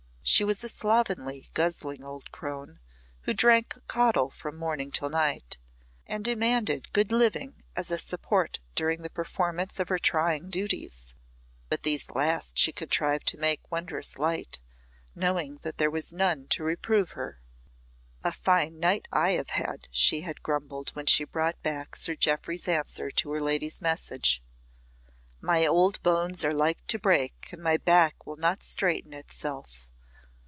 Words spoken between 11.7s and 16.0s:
these last she contrived to make wondrous light, knowing that there